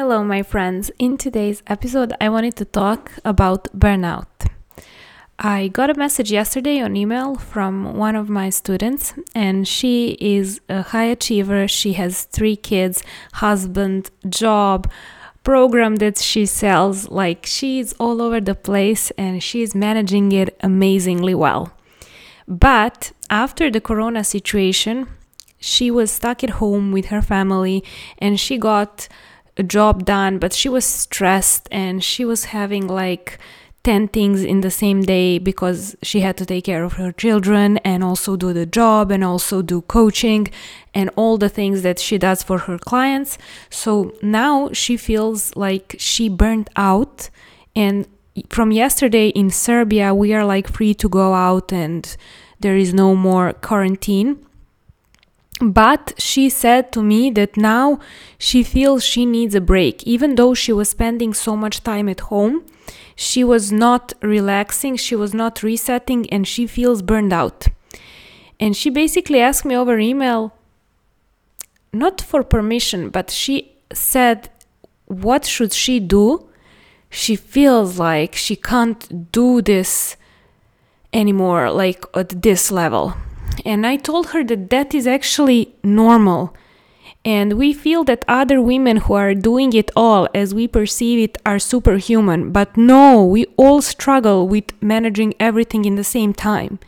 [0.00, 0.92] Hello, my friends.
[1.00, 4.28] In today's episode, I wanted to talk about burnout.
[5.40, 10.60] I got a message yesterday on email from one of my students, and she is
[10.68, 11.66] a high achiever.
[11.66, 14.88] She has three kids, husband, job,
[15.42, 17.08] program that she sells.
[17.08, 21.72] Like she's all over the place and she's managing it amazingly well.
[22.46, 25.08] But after the corona situation,
[25.58, 27.82] she was stuck at home with her family
[28.18, 29.08] and she got
[29.58, 33.38] a job done, but she was stressed and she was having like
[33.84, 37.78] 10 things in the same day because she had to take care of her children
[37.78, 40.48] and also do the job and also do coaching
[40.94, 43.38] and all the things that she does for her clients.
[43.70, 47.30] So now she feels like she burnt out
[47.74, 48.06] and
[48.50, 52.16] from yesterday in Serbia we are like free to go out and
[52.60, 54.44] there is no more quarantine
[55.60, 57.98] but she said to me that now
[58.38, 60.04] she feels she needs a break.
[60.04, 62.64] Even though she was spending so much time at home,
[63.16, 67.66] she was not relaxing, she was not resetting, and she feels burned out.
[68.60, 70.52] And she basically asked me over email,
[71.92, 74.50] not for permission, but she said,
[75.06, 76.48] What should she do?
[77.10, 80.16] She feels like she can't do this
[81.12, 83.14] anymore, like at this level.
[83.64, 86.54] And I told her that that is actually normal.
[87.24, 91.38] And we feel that other women who are doing it all as we perceive it
[91.44, 92.52] are superhuman.
[92.52, 96.78] But no, we all struggle with managing everything in the same time.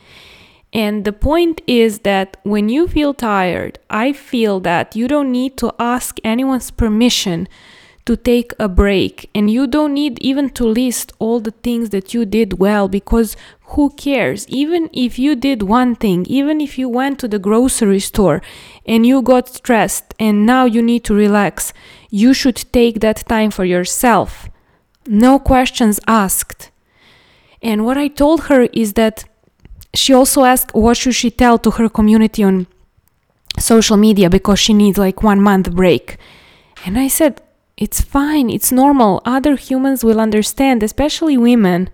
[0.72, 5.56] And the point is that when you feel tired, I feel that you don't need
[5.58, 7.48] to ask anyone's permission
[8.06, 9.30] to take a break.
[9.34, 13.36] And you don't need even to list all the things that you did well because
[13.74, 14.48] who cares?
[14.48, 18.42] Even if you did one thing, even if you went to the grocery store
[18.84, 21.72] and you got stressed and now you need to relax,
[22.10, 24.48] you should take that time for yourself.
[25.06, 26.70] No questions asked.
[27.62, 29.24] And what I told her is that
[29.94, 32.66] she also asked what should she tell to her community on
[33.58, 36.16] social media because she needs like one month break.
[36.84, 37.42] And I said,
[37.80, 39.22] it's fine, it's normal.
[39.24, 41.88] Other humans will understand, especially women.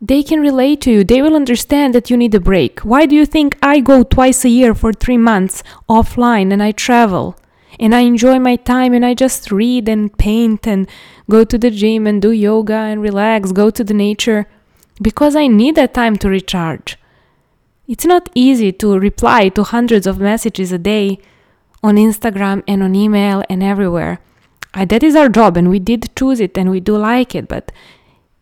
[0.00, 1.04] They can relate to you.
[1.04, 2.80] They will understand that you need a break.
[2.80, 6.72] Why do you think I go twice a year for three months offline and I
[6.72, 7.38] travel?
[7.78, 10.88] And I enjoy my time and I just read and paint and
[11.30, 14.46] go to the gym and do yoga and relax, go to the nature
[15.00, 16.98] because I need that time to recharge.
[17.86, 21.20] It's not easy to reply to hundreds of messages a day
[21.80, 24.18] on Instagram and on email and everywhere.
[24.84, 27.72] That is our job and we did choose it and we do like it but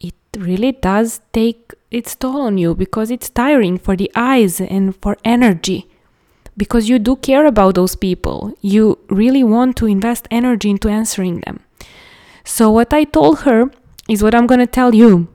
[0.01, 4.97] it really does take its toll on you because it's tiring for the eyes and
[4.97, 5.89] for energy.
[6.57, 8.53] Because you do care about those people.
[8.61, 11.61] You really want to invest energy into answering them.
[12.45, 13.71] So what i told her
[14.09, 15.29] is what i'm going to tell you.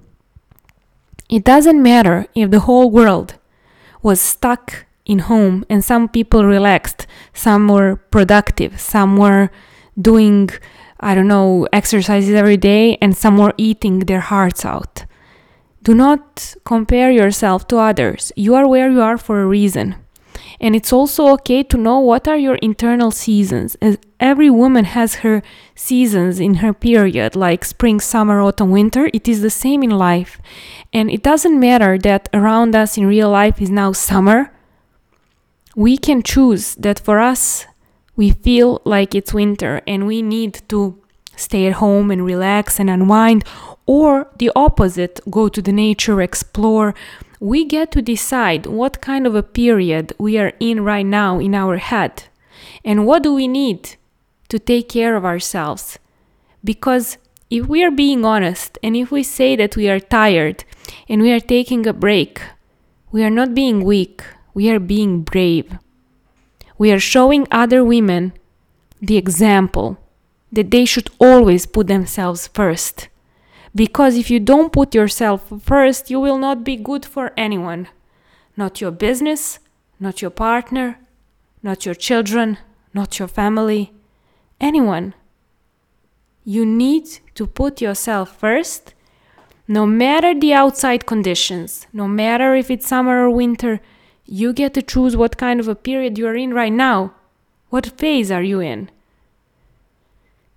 [1.30, 3.36] It doesn't matter if the whole world
[4.02, 9.50] was stuck in home and some people relaxed some were productive some were
[10.00, 10.48] doing
[11.00, 15.06] I don't know, exercises every day and some were eating their hearts out.
[15.82, 18.32] Do not compare yourself to others.
[18.36, 19.96] You are where you are for a reason.
[20.60, 23.76] And it's also okay to know what are your internal seasons.
[23.82, 25.42] As every woman has her
[25.76, 29.10] seasons in her period, like spring, summer, autumn, winter.
[29.14, 30.40] It is the same in life.
[30.92, 34.52] And it doesn't matter that around us in real life is now summer.
[35.76, 37.66] We can choose that for us,
[38.20, 41.02] we feel like it's winter and we need to
[41.38, 43.46] stay at home and relax and unwind,
[43.86, 46.94] or the opposite, go to the nature, explore.
[47.40, 51.56] We get to decide what kind of a period we are in right now in
[51.56, 52.24] our head
[52.84, 53.96] and what do we need
[54.50, 55.98] to take care of ourselves.
[56.62, 57.18] Because
[57.50, 60.66] if we are being honest and if we say that we are tired
[61.08, 62.42] and we are taking a break,
[63.14, 65.72] we are not being weak, we are being brave
[66.80, 68.34] we are showing other women
[69.02, 69.98] the example
[70.52, 73.10] that they should always put themselves first.
[73.76, 77.88] Because if you don't put yourself first, you will not be good for anyone.
[78.58, 79.60] Not your business,
[80.00, 80.98] not your partner,
[81.62, 82.58] not your children,
[82.94, 83.92] not your family,
[84.60, 85.14] anyone.
[86.46, 88.94] You need to put yourself first,
[89.68, 93.82] no matter the outside conditions, no matter if it's summer or winter,
[94.32, 97.14] you get to choose what kind of a period you are in right now.
[97.70, 98.92] What phase are you in?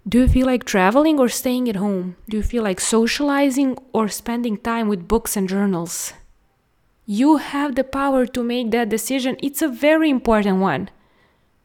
[0.06, 2.16] Do you feel like traveling or staying at home?
[2.28, 6.12] Do you feel like socializing or spending time with books and journals?
[7.06, 9.36] You have the power to make that decision.
[9.42, 10.90] It's a very important one.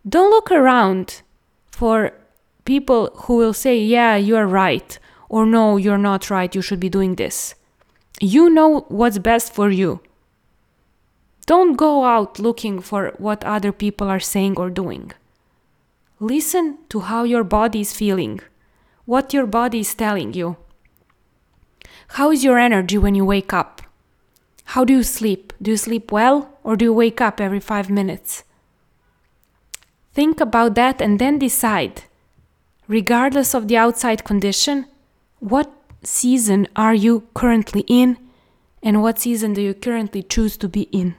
[0.08, 1.24] Don't look around
[1.72, 2.14] for
[2.64, 6.90] people who will say, Yeah, you're right, or No, you're not right, you should be
[6.90, 7.54] doing this.
[8.22, 10.00] You know what's best for you.
[11.48, 15.14] Don't go out looking for what other people are saying or doing.
[16.20, 18.42] Listen to how your body is feeling,
[19.06, 20.58] what your body is telling you.
[22.10, 23.82] How is your energy when you wake up?
[24.76, 25.54] How do you sleep?
[25.62, 28.44] Do you sleep well or do you wake up every five minutes?
[30.14, 32.04] Think about that and then decide,
[32.90, 34.86] regardless of the outside condition,
[35.40, 35.72] what
[36.04, 38.18] season are you currently in
[38.84, 41.16] and what season do you currently choose to be in?